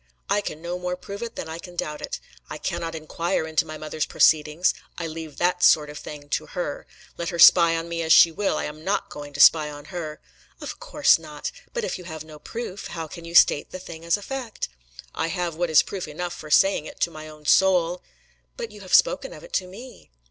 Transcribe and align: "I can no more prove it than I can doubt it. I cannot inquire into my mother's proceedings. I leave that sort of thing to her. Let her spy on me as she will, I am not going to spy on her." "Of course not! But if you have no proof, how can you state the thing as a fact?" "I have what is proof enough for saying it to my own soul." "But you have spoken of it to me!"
"I 0.31 0.41
can 0.41 0.63
no 0.63 0.79
more 0.79 0.95
prove 0.97 1.21
it 1.21 1.35
than 1.35 1.47
I 1.47 1.59
can 1.59 1.75
doubt 1.75 2.01
it. 2.01 2.19
I 2.49 2.57
cannot 2.57 2.95
inquire 2.95 3.45
into 3.45 3.67
my 3.67 3.77
mother's 3.77 4.07
proceedings. 4.07 4.73
I 4.97 5.05
leave 5.05 5.37
that 5.37 5.61
sort 5.61 5.91
of 5.91 5.99
thing 5.99 6.27
to 6.29 6.47
her. 6.57 6.87
Let 7.19 7.29
her 7.29 7.37
spy 7.37 7.75
on 7.77 7.87
me 7.87 8.01
as 8.01 8.11
she 8.11 8.31
will, 8.31 8.57
I 8.57 8.63
am 8.63 8.83
not 8.83 9.11
going 9.11 9.31
to 9.33 9.39
spy 9.39 9.69
on 9.69 9.85
her." 9.93 10.19
"Of 10.59 10.79
course 10.79 11.19
not! 11.19 11.51
But 11.71 11.83
if 11.83 11.99
you 11.99 12.05
have 12.05 12.23
no 12.23 12.39
proof, 12.39 12.87
how 12.87 13.05
can 13.05 13.25
you 13.25 13.35
state 13.35 13.69
the 13.69 13.77
thing 13.77 14.03
as 14.03 14.17
a 14.17 14.23
fact?" 14.23 14.69
"I 15.13 15.27
have 15.27 15.55
what 15.55 15.69
is 15.69 15.83
proof 15.83 16.07
enough 16.07 16.33
for 16.33 16.49
saying 16.49 16.87
it 16.87 16.99
to 17.01 17.11
my 17.11 17.27
own 17.27 17.45
soul." 17.45 18.01
"But 18.57 18.71
you 18.71 18.81
have 18.81 18.95
spoken 18.95 19.33
of 19.33 19.43
it 19.43 19.53
to 19.53 19.67
me!" 19.67 20.09